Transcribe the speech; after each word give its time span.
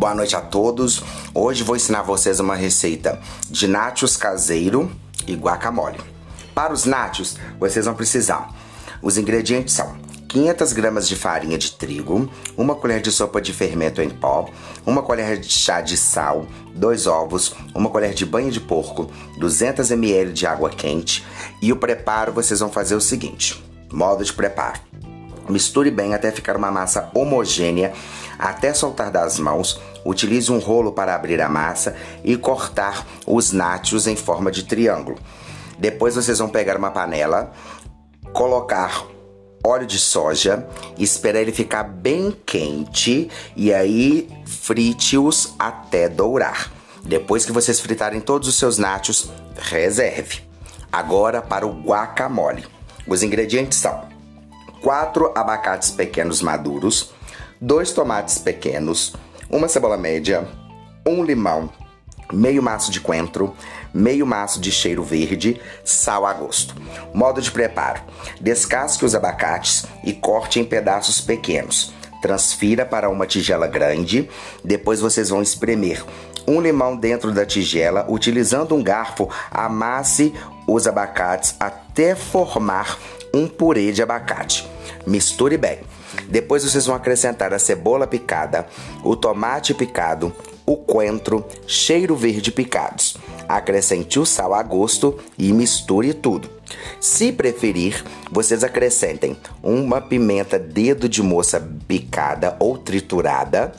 Boa 0.00 0.14
noite 0.14 0.34
a 0.34 0.40
todos. 0.40 1.02
Hoje 1.34 1.62
vou 1.62 1.76
ensinar 1.76 2.00
vocês 2.00 2.40
uma 2.40 2.54
receita 2.54 3.20
de 3.50 3.68
nachos 3.68 4.16
caseiro 4.16 4.90
e 5.26 5.34
guacamole. 5.34 6.00
Para 6.54 6.72
os 6.72 6.86
nachos, 6.86 7.36
vocês 7.58 7.84
vão 7.84 7.92
precisar. 7.92 8.48
Os 9.02 9.18
ingredientes 9.18 9.74
são 9.74 9.94
500 10.26 10.72
gramas 10.72 11.06
de 11.06 11.16
farinha 11.16 11.58
de 11.58 11.72
trigo, 11.72 12.30
uma 12.56 12.74
colher 12.74 13.02
de 13.02 13.12
sopa 13.12 13.42
de 13.42 13.52
fermento 13.52 14.00
em 14.00 14.08
pó, 14.08 14.48
uma 14.86 15.02
colher 15.02 15.38
de 15.38 15.52
chá 15.52 15.82
de 15.82 15.98
sal, 15.98 16.46
dois 16.74 17.06
ovos, 17.06 17.54
uma 17.74 17.90
colher 17.90 18.14
de 18.14 18.24
banho 18.24 18.50
de 18.50 18.58
porco, 18.58 19.10
200 19.36 19.90
ml 19.90 20.32
de 20.32 20.46
água 20.46 20.70
quente 20.70 21.22
e 21.60 21.74
o 21.74 21.76
preparo 21.76 22.32
vocês 22.32 22.60
vão 22.60 22.72
fazer 22.72 22.94
o 22.94 23.02
seguinte: 23.02 23.62
modo 23.92 24.24
de 24.24 24.32
preparo. 24.32 24.89
Misture 25.50 25.90
bem 25.90 26.14
até 26.14 26.30
ficar 26.30 26.56
uma 26.56 26.70
massa 26.70 27.10
homogênea, 27.14 27.92
até 28.38 28.72
soltar 28.72 29.10
das 29.10 29.38
mãos. 29.38 29.80
Utilize 30.04 30.50
um 30.50 30.58
rolo 30.58 30.92
para 30.92 31.14
abrir 31.14 31.40
a 31.40 31.48
massa 31.48 31.94
e 32.24 32.36
cortar 32.36 33.06
os 33.26 33.52
nachos 33.52 34.06
em 34.06 34.16
forma 34.16 34.50
de 34.50 34.64
triângulo. 34.64 35.18
Depois 35.78 36.14
vocês 36.14 36.38
vão 36.38 36.48
pegar 36.48 36.76
uma 36.76 36.90
panela, 36.90 37.52
colocar 38.32 39.04
óleo 39.64 39.86
de 39.86 39.98
soja, 39.98 40.66
esperar 40.98 41.40
ele 41.40 41.52
ficar 41.52 41.84
bem 41.84 42.36
quente 42.44 43.30
e 43.54 43.72
aí 43.72 44.28
frite-os 44.46 45.54
até 45.58 46.08
dourar. 46.08 46.72
Depois 47.04 47.44
que 47.44 47.52
vocês 47.52 47.80
fritarem 47.80 48.20
todos 48.20 48.48
os 48.48 48.56
seus 48.56 48.78
nachos, 48.78 49.30
reserve. 49.56 50.40
Agora 50.92 51.40
para 51.40 51.66
o 51.66 51.72
guacamole. 51.82 52.66
Os 53.06 53.22
ingredientes 53.22 53.78
são 53.78 54.09
4 54.82 55.32
abacates 55.34 55.90
pequenos 55.90 56.40
maduros, 56.40 57.12
2 57.60 57.92
tomates 57.92 58.38
pequenos, 58.38 59.14
uma 59.50 59.68
cebola 59.68 59.96
média, 59.96 60.48
um 61.06 61.22
limão, 61.22 61.68
meio 62.32 62.62
maço 62.62 62.90
de 62.90 63.00
coentro, 63.00 63.54
meio 63.92 64.26
maço 64.26 64.60
de 64.60 64.72
cheiro 64.72 65.02
verde, 65.02 65.60
sal 65.84 66.24
a 66.24 66.32
gosto. 66.32 66.74
Modo 67.12 67.42
de 67.42 67.50
preparo: 67.50 68.00
descasque 68.40 69.04
os 69.04 69.14
abacates 69.14 69.84
e 70.02 70.12
corte 70.12 70.58
em 70.58 70.64
pedaços 70.64 71.20
pequenos. 71.20 71.92
Transfira 72.22 72.84
para 72.84 73.08
uma 73.08 73.26
tigela 73.26 73.66
grande, 73.66 74.28
depois 74.62 75.00
vocês 75.00 75.30
vão 75.30 75.42
espremer 75.42 76.04
um 76.46 76.60
limão 76.60 76.96
dentro 76.96 77.32
da 77.32 77.46
tigela, 77.46 78.06
utilizando 78.08 78.74
um 78.74 78.82
garfo, 78.82 79.28
amasse 79.50 80.34
os 80.74 80.86
abacates 80.86 81.54
até 81.58 82.14
formar 82.14 82.98
um 83.34 83.46
purê 83.48 83.92
de 83.92 84.02
abacate. 84.02 84.68
Misture 85.06 85.56
bem. 85.56 85.80
Depois 86.28 86.64
vocês 86.64 86.86
vão 86.86 86.94
acrescentar 86.94 87.52
a 87.52 87.58
cebola 87.58 88.06
picada, 88.06 88.66
o 89.02 89.16
tomate 89.16 89.74
picado, 89.74 90.32
o 90.66 90.76
coentro, 90.76 91.44
cheiro 91.66 92.14
verde 92.14 92.52
picados. 92.52 93.16
Acrescente 93.48 94.18
o 94.20 94.26
sal 94.26 94.54
a 94.54 94.62
gosto 94.62 95.18
e 95.36 95.52
misture 95.52 96.14
tudo. 96.14 96.48
Se 97.00 97.32
preferir, 97.32 98.04
vocês 98.30 98.62
acrescentem 98.62 99.36
uma 99.62 100.00
pimenta 100.00 100.58
dedo 100.58 101.08
de 101.08 101.22
moça 101.22 101.60
picada 101.88 102.56
ou 102.60 102.78
triturada, 102.78 103.72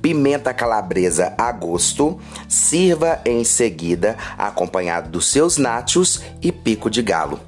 pimenta 0.00 0.52
calabresa 0.54 1.34
a 1.36 1.50
gosto, 1.52 2.20
sirva 2.48 3.20
em 3.24 3.44
seguida 3.44 4.16
acompanhado 4.36 5.10
dos 5.10 5.26
seus 5.26 5.56
nachos 5.56 6.22
e 6.42 6.52
pico 6.52 6.90
de 6.90 7.02
galo. 7.02 7.40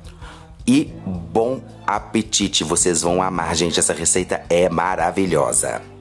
E 0.66 0.92
bom 1.06 1.62
apetite, 1.86 2.62
vocês 2.64 3.00
vão 3.00 3.22
amar, 3.22 3.54
gente, 3.54 3.80
essa 3.80 3.94
receita 3.94 4.42
é 4.50 4.68
maravilhosa. 4.68 5.97